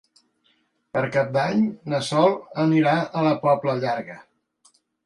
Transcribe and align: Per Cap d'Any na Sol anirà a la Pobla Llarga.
Per 0.97 1.03
Cap 1.17 1.29
d'Any 1.35 1.61
na 1.95 2.01
Sol 2.09 2.35
anirà 2.65 2.99
a 3.05 3.25
la 3.31 3.39
Pobla 3.47 3.79
Llarga. 3.87 4.23